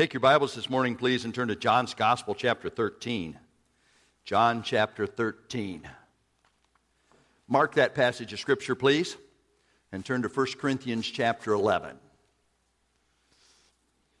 [0.00, 3.38] Take your Bibles this morning, please, and turn to John's Gospel, chapter 13.
[4.24, 5.86] John chapter 13.
[7.46, 9.18] Mark that passage of Scripture, please,
[9.92, 11.98] and turn to 1 Corinthians chapter 11.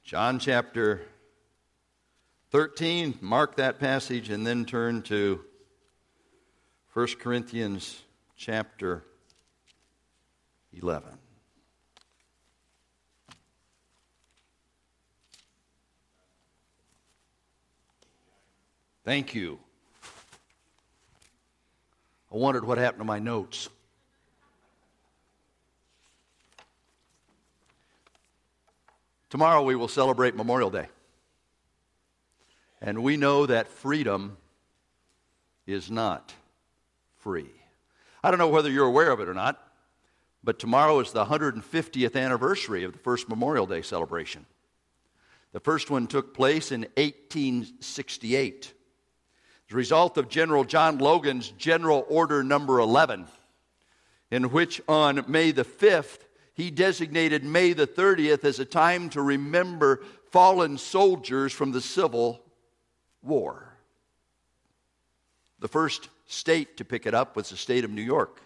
[0.04, 1.00] John chapter
[2.50, 5.40] 13, mark that passage, and then turn to
[6.92, 8.02] 1 Corinthians
[8.36, 9.02] chapter
[10.74, 11.19] 11.
[19.04, 19.58] Thank you.
[22.32, 23.68] I wondered what happened to my notes.
[29.30, 30.88] Tomorrow we will celebrate Memorial Day.
[32.82, 34.36] And we know that freedom
[35.66, 36.34] is not
[37.18, 37.50] free.
[38.22, 39.62] I don't know whether you're aware of it or not,
[40.42, 44.46] but tomorrow is the 150th anniversary of the first Memorial Day celebration.
[45.52, 48.74] The first one took place in 1868
[49.70, 53.26] as a result of General John Logan's General Order Number 11,
[54.32, 56.18] in which on May the 5th,
[56.54, 62.40] he designated May the 30th as a time to remember fallen soldiers from the Civil
[63.22, 63.72] War.
[65.60, 68.40] The first state to pick it up was the state of New York,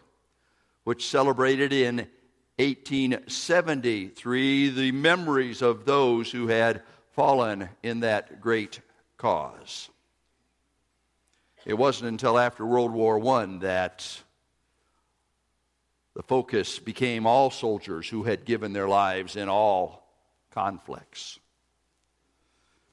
[0.83, 2.07] which celebrated in
[2.59, 8.81] 1873 the memories of those who had fallen in that great
[9.17, 9.89] cause.
[11.67, 14.23] It wasn't until after World War I that
[16.15, 20.07] the focus became all soldiers who had given their lives in all
[20.51, 21.39] conflicts.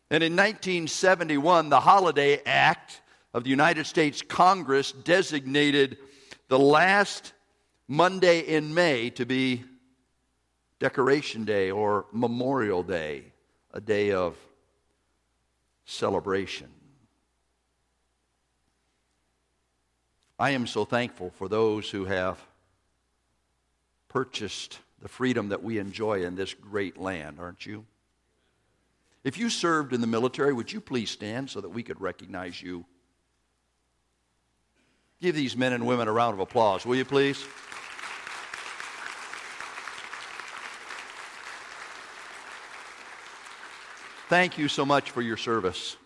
[0.09, 3.01] And in 1971, the Holiday Act
[3.33, 5.97] of the United States Congress designated
[6.47, 7.33] the last
[7.87, 9.63] Monday in May to be
[10.79, 13.33] Decoration Day or Memorial Day,
[13.73, 14.35] a day of
[15.85, 16.69] celebration.
[20.41, 22.43] I am so thankful for those who have
[24.09, 27.85] purchased the freedom that we enjoy in this great land, aren't you?
[29.23, 32.59] If you served in the military, would you please stand so that we could recognize
[32.59, 32.85] you?
[35.21, 37.45] Give these men and women a round of applause, will you please?
[44.27, 45.97] Thank you so much for your service.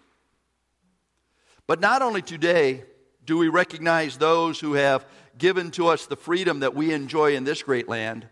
[1.68, 2.84] But not only today,
[3.26, 5.06] do we recognize those who have
[5.38, 8.28] given to us the freedom that we enjoy in this great land?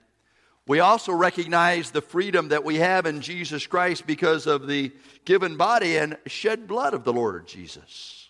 [0.66, 4.94] We also recognize the freedom that we have in Jesus Christ because of the
[5.26, 8.30] given body and shed blood of the Lord Jesus.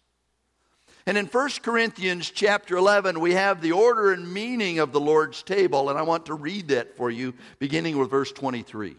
[1.05, 5.43] And in 1 Corinthians chapter 11, we have the order and meaning of the Lord's
[5.43, 8.95] table, and I want to read that for you, beginning with verse 23.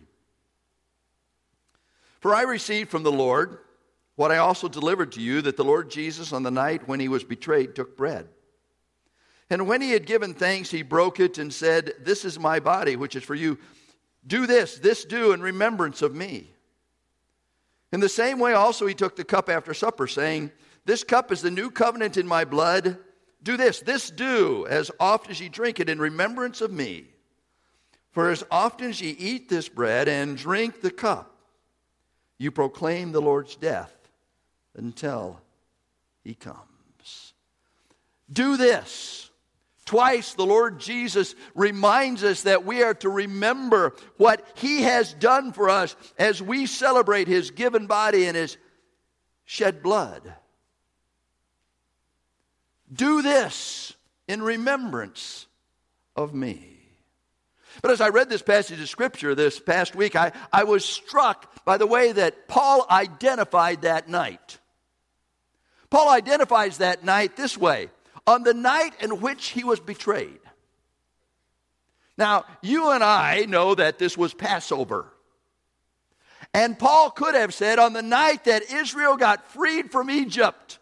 [2.20, 3.58] For I received from the Lord
[4.16, 7.08] what I also delivered to you that the Lord Jesus, on the night when he
[7.08, 8.28] was betrayed, took bread.
[9.50, 12.96] And when he had given thanks, he broke it and said, This is my body,
[12.96, 13.58] which is for you.
[14.26, 16.50] Do this, this do in remembrance of me.
[17.92, 20.50] In the same way, also, he took the cup after supper, saying,
[20.84, 22.98] This cup is the new covenant in my blood.
[23.42, 27.08] Do this, this do, as oft as ye drink it in remembrance of me.
[28.12, 31.36] For as often as ye eat this bread and drink the cup,
[32.38, 34.03] you proclaim the Lord's death
[34.76, 35.40] until
[36.22, 37.34] he comes.
[38.32, 39.30] Do this.
[39.84, 45.52] Twice the Lord Jesus reminds us that we are to remember what he has done
[45.52, 48.56] for us as we celebrate his given body and his
[49.44, 50.22] shed blood.
[52.90, 53.92] Do this
[54.26, 55.46] in remembrance
[56.16, 56.74] of me.
[57.82, 61.64] But as I read this passage of Scripture this past week, I, I was struck
[61.64, 64.58] by the way that Paul identified that night.
[65.94, 67.88] Paul identifies that night this way
[68.26, 70.40] on the night in which he was betrayed.
[72.18, 75.06] Now, you and I know that this was Passover.
[76.52, 80.80] And Paul could have said, on the night that Israel got freed from Egypt,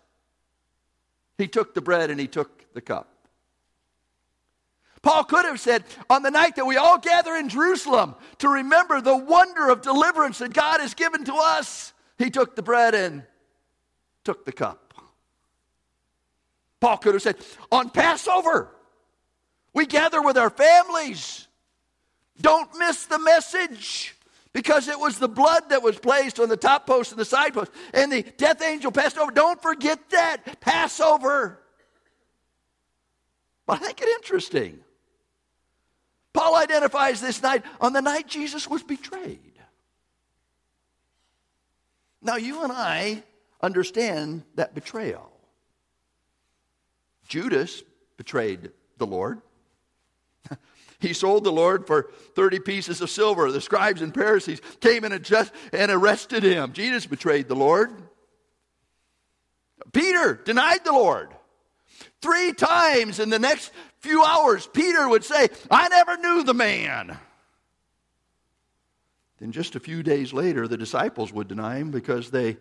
[1.36, 3.28] he took the bread and he took the cup.
[5.02, 9.02] Paul could have said, on the night that we all gather in Jerusalem to remember
[9.02, 13.24] the wonder of deliverance that God has given to us, he took the bread and
[14.24, 14.81] took the cup.
[16.82, 17.36] Paul could have said,
[17.70, 18.68] on Passover,
[19.72, 21.46] we gather with our families.
[22.40, 24.16] Don't miss the message
[24.52, 27.54] because it was the blood that was placed on the top post and the side
[27.54, 29.30] post, and the death angel passed over.
[29.30, 31.60] Don't forget that Passover.
[33.64, 34.80] But I think it interesting.
[36.32, 39.38] Paul identifies this night on the night Jesus was betrayed.
[42.20, 43.22] Now, you and I
[43.62, 45.31] understand that betrayal.
[47.32, 47.82] Judas
[48.18, 49.40] betrayed the Lord.
[51.00, 53.50] He sold the Lord for 30 pieces of silver.
[53.50, 56.72] The scribes and Pharisees came and, adjust, and arrested him.
[56.74, 57.90] Jesus betrayed the Lord.
[59.92, 61.34] Peter denied the Lord.
[62.20, 67.18] Three times in the next few hours, Peter would say, I never knew the man.
[69.40, 72.58] Then just a few days later, the disciples would deny him because they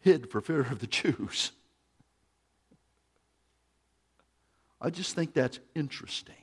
[0.00, 1.52] hid for fear of the Jews.
[4.86, 6.36] I just think that's interesting.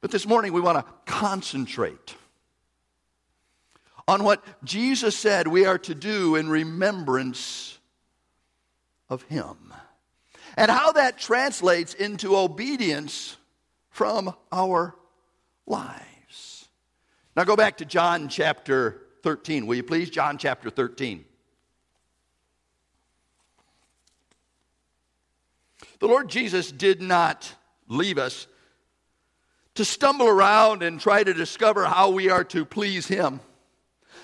[0.00, 2.16] But this morning we want to concentrate
[4.08, 7.78] on what Jesus said we are to do in remembrance
[9.08, 9.72] of Him
[10.56, 13.36] and how that translates into obedience
[13.90, 14.96] from our
[15.66, 16.66] lives.
[17.36, 20.10] Now go back to John chapter 13, will you please?
[20.10, 21.24] John chapter 13.
[25.98, 27.52] The Lord Jesus did not
[27.88, 28.46] leave us
[29.74, 33.40] to stumble around and try to discover how we are to please Him.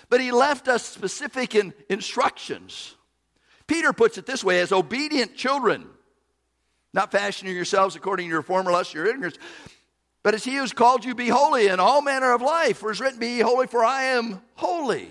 [0.09, 2.97] But He left us specific in instructions.
[3.67, 5.87] Peter puts it this way as obedient children,
[6.93, 9.39] not fashioning yourselves according to your former lust, your ignorance,
[10.23, 12.79] but as He has called you, be holy in all manner of life.
[12.79, 15.11] For it's written, Be holy, for I am holy.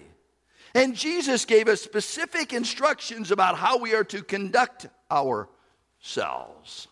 [0.73, 4.87] And Jesus gave us specific instructions about how we are to conduct
[6.01, 6.87] ourselves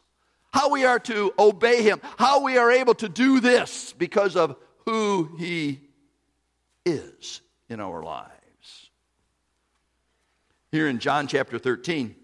[0.52, 4.56] how we are to obey him, how we are able to do this because of
[4.86, 5.80] who he
[6.86, 8.90] is in our lives.
[10.72, 12.16] Here in John chapter 13,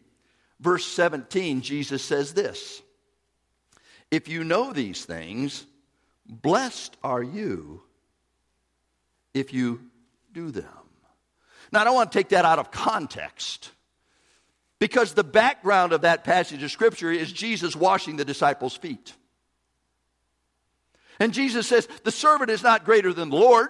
[0.60, 2.82] verse 17, Jesus says this
[4.10, 5.66] If you know these things,
[6.28, 7.84] blessed are you
[9.36, 9.82] if you
[10.34, 10.66] do them.
[11.72, 13.72] Now, I don't want to take that out of context.
[14.86, 19.16] Because the background of that passage of Scripture is Jesus washing the disciples' feet.
[21.20, 23.70] And Jesus says, The servant is not greater than the Lord.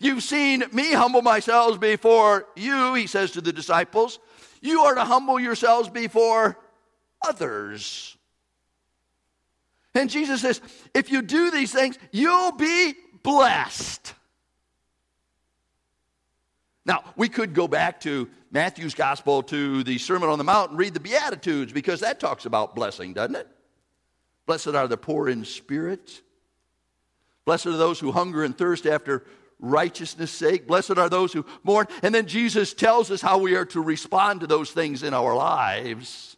[0.00, 4.18] You've seen me humble myself before you, he says to the disciples.
[4.60, 6.58] You are to humble yourselves before
[7.24, 8.16] others.
[9.94, 10.60] And Jesus says,
[10.94, 14.14] If you do these things, you'll be blessed.
[16.84, 20.78] Now, we could go back to Matthew's gospel to the Sermon on the Mount and
[20.78, 23.46] read the Beatitudes because that talks about blessing, doesn't it?
[24.46, 26.22] Blessed are the poor in spirit.
[27.44, 29.26] Blessed are those who hunger and thirst after
[29.60, 30.66] righteousness' sake.
[30.66, 31.86] Blessed are those who mourn.
[32.02, 35.34] And then Jesus tells us how we are to respond to those things in our
[35.36, 36.35] lives.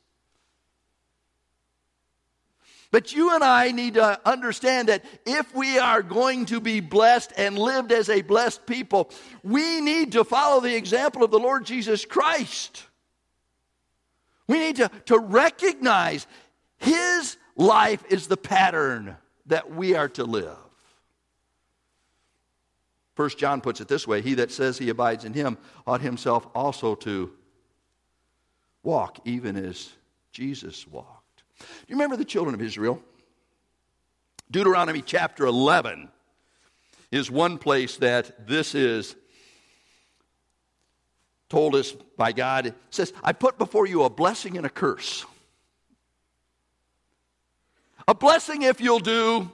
[2.90, 7.32] But you and I need to understand that if we are going to be blessed
[7.36, 9.10] and lived as a blessed people,
[9.42, 12.84] we need to follow the example of the Lord Jesus Christ.
[14.46, 16.26] We need to, to recognize
[16.78, 20.56] His life is the pattern that we are to live.
[23.16, 26.46] First John puts it this way He that says he abides in him ought himself
[26.54, 27.32] also to
[28.84, 29.92] walk, even as
[30.30, 31.17] Jesus walked.
[31.58, 33.02] Do you remember the children of Israel?
[34.50, 36.08] Deuteronomy chapter 11
[37.10, 39.14] is one place that this is
[41.48, 42.66] told us by God.
[42.66, 45.24] It says, I put before you a blessing and a curse.
[48.06, 49.50] A blessing if you'll do,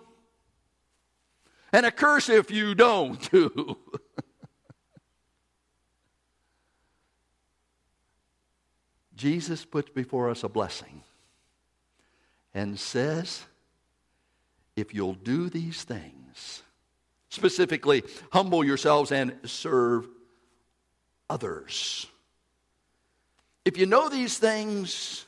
[1.73, 3.77] and a curse if you don't do.
[9.17, 11.03] Jesus puts before us a blessing
[12.55, 13.43] and says,
[14.77, 16.63] if you'll do these things,
[17.29, 20.09] specifically humble yourselves and serve
[21.29, 22.07] others.
[23.65, 25.25] If you know these things,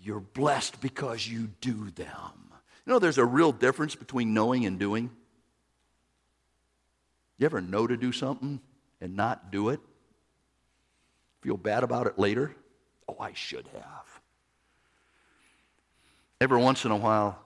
[0.00, 2.32] you're blessed because you do them.
[2.86, 5.10] You know, there's a real difference between knowing and doing.
[7.36, 8.60] You ever know to do something
[9.00, 9.80] and not do it?
[11.40, 12.54] Feel bad about it later?
[13.08, 14.17] Oh, I should have.
[16.40, 17.38] Every once in a while,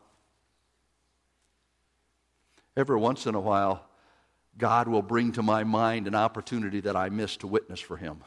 [2.76, 3.84] every once in a while,
[4.58, 8.22] God will bring to my mind an opportunity that I missed to witness for Him.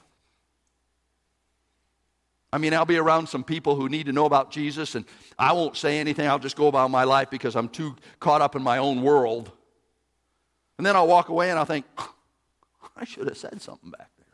[2.52, 5.06] I mean, I'll be around some people who need to know about Jesus, and
[5.38, 6.28] I won't say anything.
[6.28, 9.52] I'll just go about my life because I'm too caught up in my own world.
[10.78, 11.86] And then I'll walk away and I'll think,
[12.96, 14.26] I should have said something back there.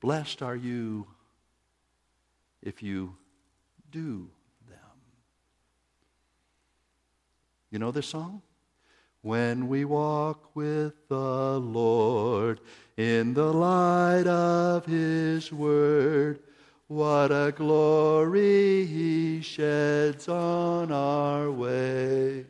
[0.00, 1.06] Blessed are you
[2.62, 3.16] if you
[3.90, 4.28] do
[4.68, 4.78] them.
[7.70, 8.42] You know this song?
[9.22, 12.60] When we walk with the Lord
[12.96, 16.40] in the light of His Word,
[16.86, 22.46] what a glory He sheds on our way.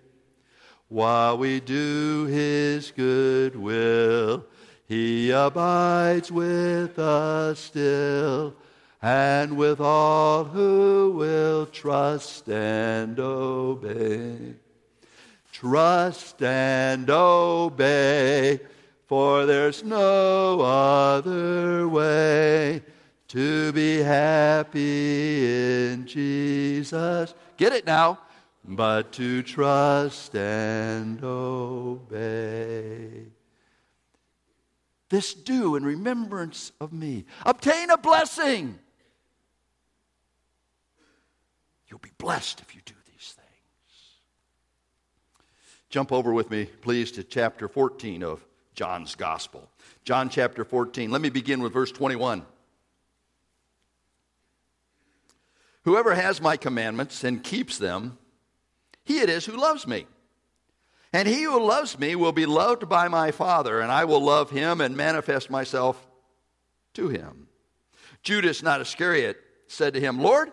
[0.88, 4.46] While we do His good will,
[4.86, 8.54] He abides with us still,
[9.02, 14.54] and with all who will trust and obey.
[15.52, 18.60] Trust and obey,
[19.06, 22.82] for there's no other way
[23.28, 27.34] to be happy in Jesus.
[27.56, 28.18] Get it now
[28.64, 33.26] but to trust and obey.
[35.08, 37.24] This do in remembrance of me.
[37.44, 38.68] Obtain a blessing.
[38.68, 38.78] You'll
[42.02, 44.18] be blessed if you do these things.
[45.88, 49.68] Jump over with me, please, to chapter 14 of John's Gospel.
[50.04, 51.10] John chapter 14.
[51.10, 52.44] Let me begin with verse 21.
[55.84, 58.18] Whoever has my commandments and keeps them,
[59.04, 60.06] he it is who loves me.
[61.12, 64.50] And he who loves me will be loved by my Father, and I will love
[64.50, 66.06] him and manifest myself
[66.94, 67.48] to him.
[68.22, 70.52] Judas, not Iscariot, said to him, Lord,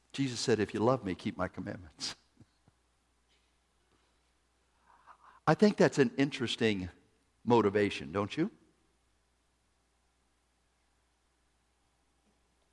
[0.13, 2.15] Jesus said, If you love me, keep my commandments.
[5.47, 6.89] I think that's an interesting
[7.45, 8.51] motivation, don't you?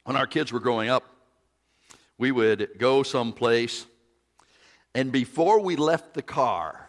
[0.05, 1.05] When our kids were growing up,
[2.19, 3.87] we would go someplace,
[4.95, 6.89] and before we left the car,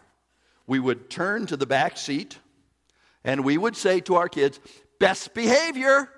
[0.66, 2.38] we would turn to the back seat
[3.24, 4.58] and we would say to our kids,
[4.98, 6.08] best behavior.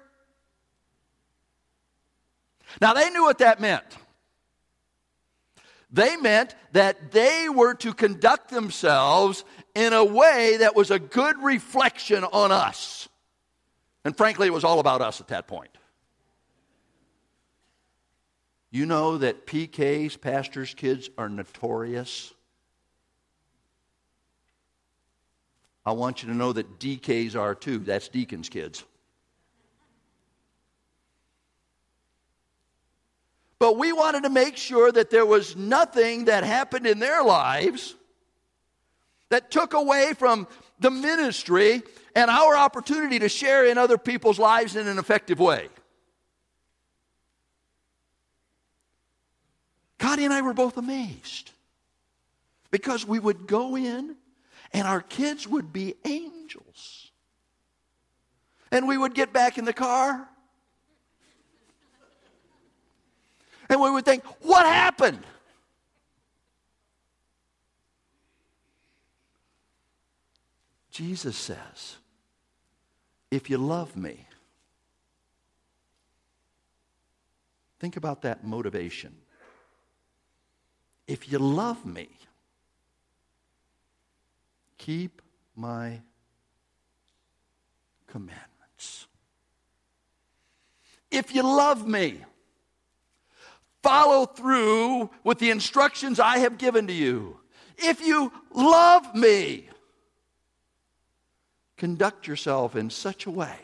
[2.81, 3.85] Now, they knew what that meant.
[5.93, 9.45] They meant that they were to conduct themselves
[9.75, 13.09] in a way that was a good reflection on us.
[14.05, 15.71] And frankly, it was all about us at that point.
[18.71, 22.33] You know that PKs, pastors' kids, are notorious.
[25.85, 27.81] I want you to know that DKs are too.
[27.81, 28.83] That's deacons' kids.
[33.63, 37.95] But we wanted to make sure that there was nothing that happened in their lives
[39.29, 40.49] that took away from
[40.81, 41.85] the ministry
[42.17, 45.69] and our opportunity to share in other people's lives in an effective way.
[50.01, 51.53] Connie and I were both amazed
[52.73, 54.17] because we would go in
[54.73, 57.13] and our kids would be angels.
[58.73, 60.29] And we would get back in the car
[63.73, 65.25] and we would think, what happened?
[70.91, 71.97] Jesus says,
[73.31, 74.27] if you love me,
[77.81, 79.15] think about that motivation.
[81.09, 82.09] If you love me,
[84.77, 85.23] keep
[85.57, 86.03] my
[88.07, 89.07] commandments.
[91.11, 92.21] If you love me,
[93.83, 97.39] follow through with the instructions I have given to you.
[97.77, 99.69] If you love me,
[101.77, 103.59] conduct yourself in such a way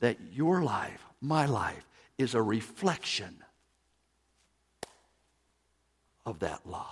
[0.00, 3.42] that your life, my life, is a reflection
[6.24, 6.86] of that love.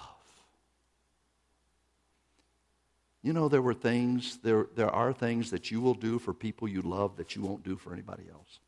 [3.23, 6.69] You know, there were things, there, there are things that you will do for people
[6.69, 8.61] you love that you won't do for anybody else.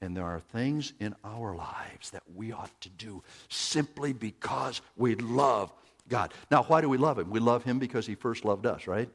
[0.00, 5.14] And there are things in our lives that we ought to do simply because we
[5.14, 5.72] love
[6.08, 6.32] God.
[6.50, 7.30] Now, why do we love Him?
[7.30, 9.10] We love Him because He first loved us, right?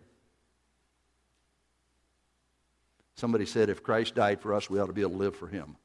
[3.16, 5.48] Somebody said, if Christ died for us, we ought to be able to live for
[5.48, 5.78] him.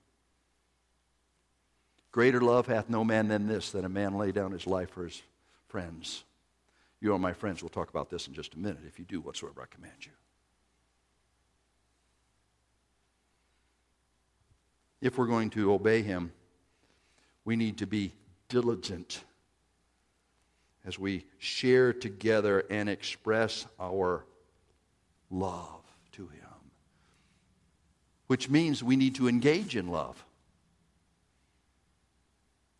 [2.12, 5.04] Greater love hath no man than this, that a man lay down his life for
[5.04, 5.22] his
[5.68, 6.24] friends.
[7.00, 7.62] You are my friends.
[7.62, 10.12] We'll talk about this in just a minute if you do whatsoever I command you.
[15.00, 16.32] If we're going to obey him,
[17.44, 18.12] we need to be
[18.48, 19.22] diligent
[20.84, 24.24] as we share together and express our
[25.30, 26.40] love to him.
[28.26, 30.22] Which means we need to engage in love.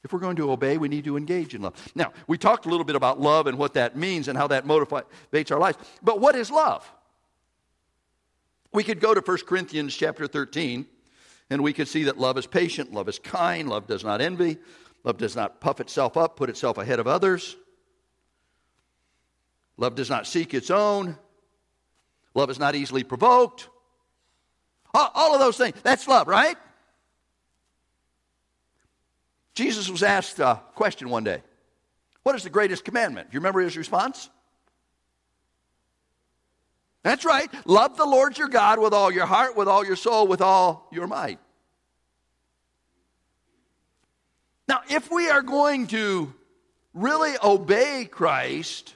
[0.03, 1.75] If we're going to obey, we need to engage in love.
[1.95, 4.65] Now, we talked a little bit about love and what that means and how that
[4.65, 5.79] motivates our lives.
[6.03, 6.91] But what is love?
[8.73, 10.87] We could go to 1 Corinthians chapter 13
[11.50, 14.57] and we could see that love is patient, love is kind, love does not envy,
[15.02, 17.57] love does not puff itself up, put itself ahead of others.
[19.76, 21.16] Love does not seek its own.
[22.35, 23.69] Love is not easily provoked.
[24.95, 25.75] All, all of those things.
[25.83, 26.57] That's love, right?
[29.54, 31.42] Jesus was asked a question one day
[32.23, 33.30] What is the greatest commandment?
[33.30, 34.30] Do you remember his response?
[37.02, 37.50] That's right.
[37.66, 40.88] Love the Lord your God with all your heart, with all your soul, with all
[40.92, 41.38] your might.
[44.69, 46.33] Now, if we are going to
[46.95, 48.95] really obey Christ,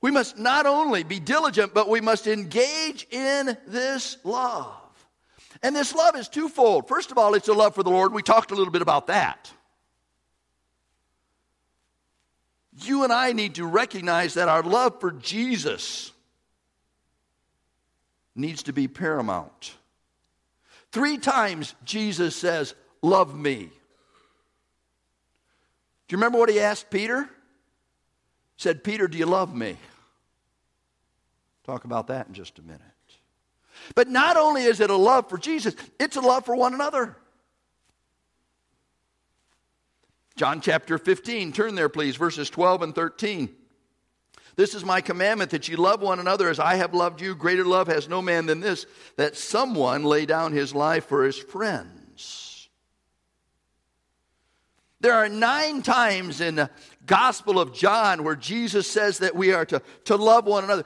[0.00, 4.74] we must not only be diligent, but we must engage in this love.
[5.62, 6.86] And this love is twofold.
[6.86, 8.12] First of all, it's a love for the Lord.
[8.12, 9.50] We talked a little bit about that.
[12.80, 16.12] You and I need to recognize that our love for Jesus
[18.38, 19.74] needs to be paramount.
[20.92, 23.70] Three times Jesus says, Love me.
[26.08, 27.22] Do you remember what he asked Peter?
[27.24, 27.28] He
[28.56, 29.76] said, Peter, do you love me?
[31.64, 32.80] Talk about that in just a minute.
[33.94, 37.16] But not only is it a love for Jesus, it's a love for one another.
[40.34, 43.54] John chapter 15, turn there, please, verses 12 and 13.
[44.58, 47.36] This is my commandment that you love one another as I have loved you.
[47.36, 51.38] Greater love has no man than this, that someone lay down his life for his
[51.38, 52.68] friends.
[55.00, 56.70] There are nine times in the
[57.06, 60.82] Gospel of John where Jesus says that we are to, to love one another.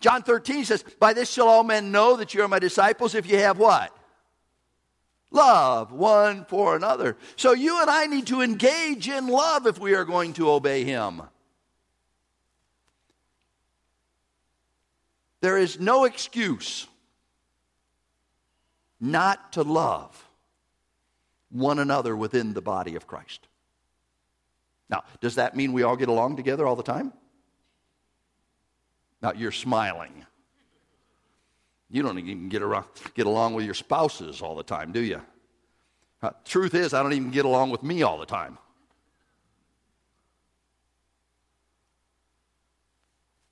[0.00, 3.26] John 13 says, By this shall all men know that you are my disciples if
[3.26, 3.96] you have what?
[5.30, 7.16] Love one for another.
[7.36, 10.84] So you and I need to engage in love if we are going to obey
[10.84, 11.22] him.
[15.44, 16.86] There is no excuse
[18.98, 20.26] not to love
[21.50, 23.46] one another within the body of Christ.
[24.88, 27.12] Now, does that mean we all get along together all the time?
[29.20, 30.24] Now, you're smiling.
[31.90, 35.20] You don't even get, around, get along with your spouses all the time, do you?
[36.22, 38.56] Uh, truth is, I don't even get along with me all the time.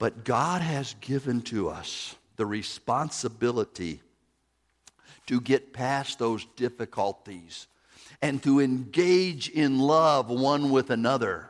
[0.03, 4.03] But God has given to us the responsibility
[5.27, 7.69] to get past those difficulties
[8.21, 11.49] and to engage in love one with another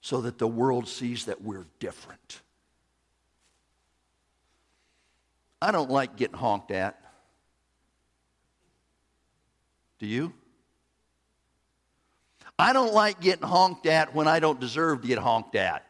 [0.00, 2.40] so that the world sees that we're different.
[5.62, 7.00] I don't like getting honked at.
[10.00, 10.32] Do you?
[12.60, 15.86] I don't like getting honked at when I don't deserve to get honked at.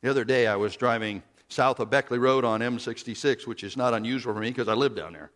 [0.00, 3.94] The other day I was driving south of Beckley Road on M66, which is not
[3.94, 5.30] unusual for me because I live down there.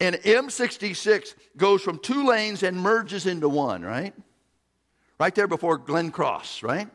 [0.00, 4.12] And M66 goes from two lanes and merges into one, right?
[5.20, 6.88] Right there before Glen Cross, right?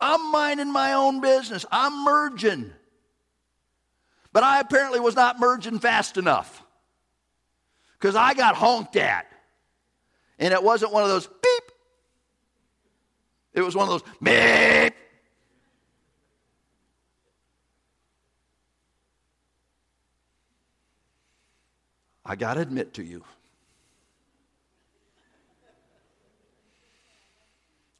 [0.00, 1.66] I'm minding my own business.
[1.70, 2.72] I'm merging.
[4.32, 6.62] But I apparently was not merging fast enough
[7.98, 9.26] because I got honked at.
[10.38, 11.72] And it wasn't one of those beep,
[13.52, 14.94] it was one of those beep.
[22.24, 23.24] I got to admit to you,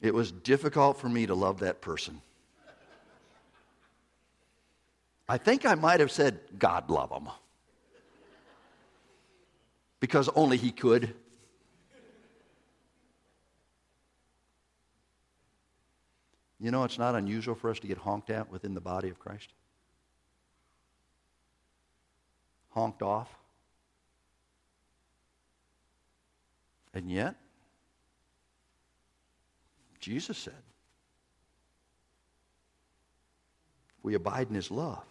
[0.01, 2.23] it was difficult for me to love that person.
[5.31, 7.29] I think I might have said, God love him.
[10.01, 11.15] Because only he could.
[16.59, 19.21] You know, it's not unusual for us to get honked at within the body of
[19.21, 19.51] Christ.
[22.71, 23.29] Honked off.
[26.93, 27.37] And yet,
[30.01, 30.55] Jesus said,
[34.03, 35.05] we abide in his love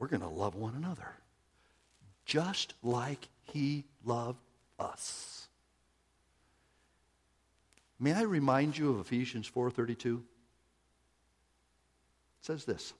[0.00, 1.06] we're going to love one another
[2.24, 4.38] just like he loved
[4.78, 5.48] us.
[7.98, 10.16] May I remind you of Ephesians 4:32?
[10.16, 10.22] It
[12.40, 12.94] says this.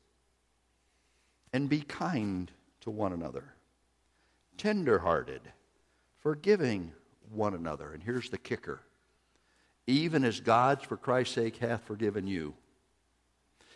[1.53, 2.51] And be kind
[2.83, 3.45] to one another,
[4.59, 5.41] tenderhearted,
[6.21, 6.93] forgiving
[7.33, 7.93] one another.
[7.93, 8.81] And here's the kicker.
[9.87, 12.55] Even as God, for Christ's sake, hath forgiven you.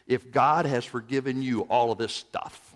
[0.06, 2.73] If God has forgiven you all of this stuff,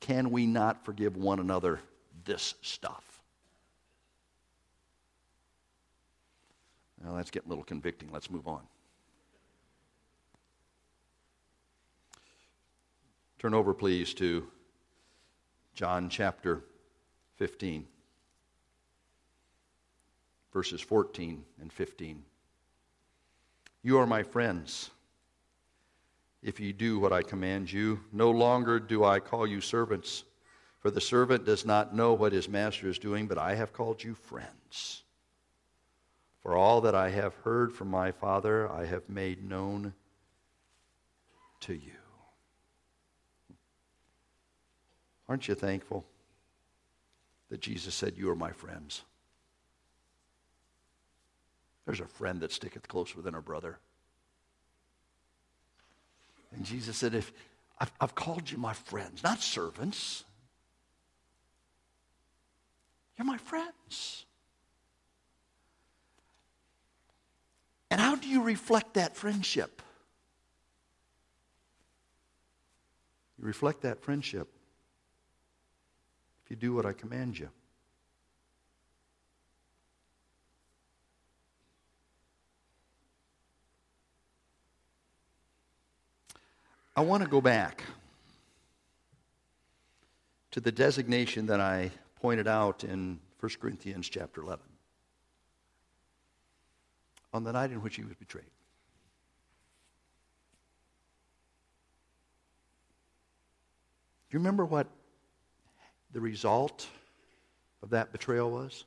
[0.00, 1.80] can we not forgive one another
[2.24, 3.04] this stuff?
[7.02, 8.10] Well, that's getting a little convicting.
[8.12, 8.60] Let's move on.
[13.38, 14.46] Turn over, please, to
[15.74, 16.62] John chapter
[17.36, 17.86] 15,
[20.52, 22.22] verses 14 and 15.
[23.82, 24.90] You are my friends
[26.42, 28.00] if you do what I command you.
[28.12, 30.24] No longer do I call you servants,
[30.80, 34.02] for the servant does not know what his master is doing, but I have called
[34.02, 35.02] you friends.
[36.42, 39.92] For all that I have heard from my Father, I have made known
[41.60, 41.92] to you.
[45.28, 46.04] Aren't you thankful
[47.50, 49.02] that Jesus said, You are my friends?
[51.84, 53.78] There's a friend that sticketh closer than a brother.
[56.52, 57.32] And Jesus said, If
[57.78, 60.24] I've, I've called you my friends, not servants,
[63.16, 64.24] you're my friends.
[67.90, 69.82] And how do you reflect that friendship?
[73.38, 74.48] You reflect that friendship
[76.44, 77.50] if you do what I command you.
[86.96, 87.84] I want to go back
[90.50, 94.64] to the designation that I pointed out in 1 Corinthians chapter 11
[97.32, 98.44] on the night in which he was betrayed.
[104.28, 104.88] Do you remember what
[106.12, 106.88] the result
[107.82, 108.84] of that betrayal was?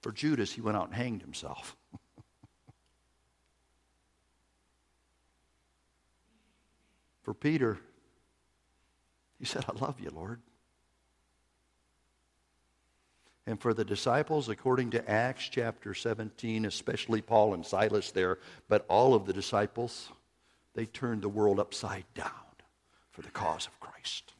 [0.00, 1.76] For Judas, he went out and hanged himself.
[7.26, 7.76] For Peter,
[9.40, 10.40] he said, I love you, Lord.
[13.48, 18.86] And for the disciples, according to Acts chapter 17, especially Paul and Silas there, but
[18.88, 20.08] all of the disciples,
[20.74, 22.30] they turned the world upside down
[23.10, 24.32] for the cause of Christ.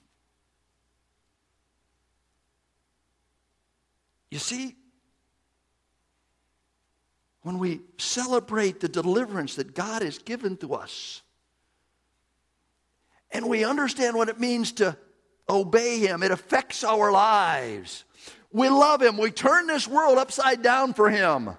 [4.31, 4.77] You see,
[7.43, 11.23] when we celebrate the deliverance that God has given to us,
[13.31, 14.97] and we understand what it means to
[15.49, 18.05] obey Him, it affects our lives.
[18.53, 19.19] We love Him.
[19.19, 21.51] We turn this world upside down for Him.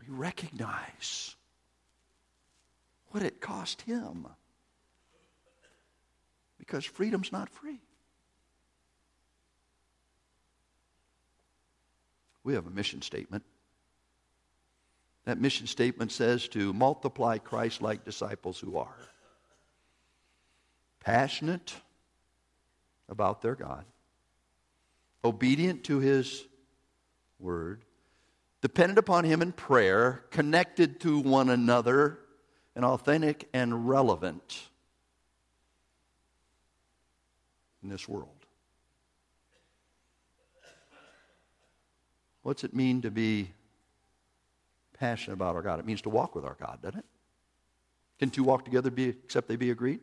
[0.00, 1.36] We recognize
[3.08, 4.26] what it cost Him
[6.58, 7.80] because freedom's not free.
[12.42, 13.44] We have a mission statement.
[15.24, 18.94] That mission statement says to multiply Christ like disciples who are
[21.00, 21.74] passionate
[23.08, 23.84] about their God,
[25.24, 26.44] obedient to His
[27.38, 27.82] word,
[28.60, 32.18] dependent upon Him in prayer, connected to one another,
[32.74, 34.68] and authentic and relevant
[37.82, 38.28] in this world.
[42.42, 43.52] What's it mean to be
[45.04, 45.78] passionate about our God?
[45.78, 47.04] It means to walk with our God, doesn't it?
[48.18, 50.00] Can two walk together be, except they be agreed?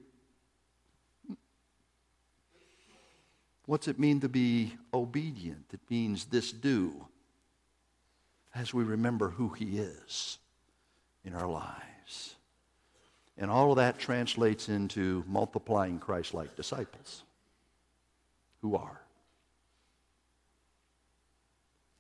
[3.65, 5.65] What's it mean to be obedient?
[5.73, 7.07] It means this do
[8.53, 10.37] as we remember who He is
[11.25, 12.35] in our lives.
[13.39, 17.23] And all of that translates into multiplying Christ like disciples
[18.61, 19.01] who are.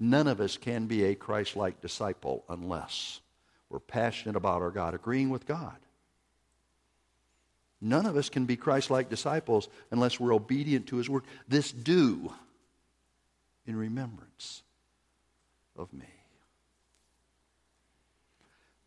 [0.03, 3.21] None of us can be a Christ like disciple unless
[3.69, 5.77] we're passionate about our God, agreeing with God.
[7.79, 11.21] None of us can be Christ like disciples unless we're obedient to his word.
[11.47, 12.33] This do
[13.67, 14.63] in remembrance
[15.77, 16.07] of me.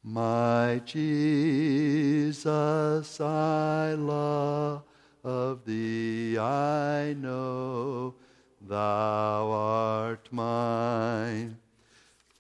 [0.03, 2.35] My Jesus,
[3.21, 4.83] I love
[5.23, 8.17] of thee, I know
[8.69, 11.59] thou art mine.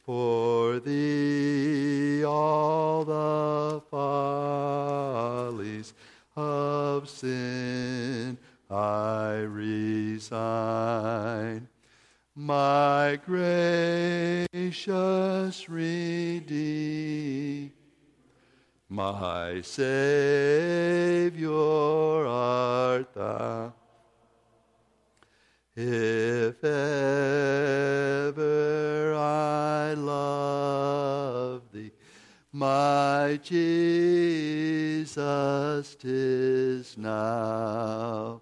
[0.04, 5.92] For thee all the follies
[6.36, 8.36] of sin
[8.70, 11.68] I resign.
[12.36, 14.48] My gracious
[15.68, 17.70] Redeemer,
[18.88, 21.52] my Savior
[22.26, 23.72] art thou.
[25.76, 28.32] If ever
[29.16, 31.90] I love thee,
[32.52, 35.16] my Jesus,
[35.96, 38.40] tis now.